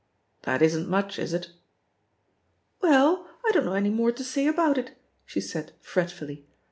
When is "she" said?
5.27-5.39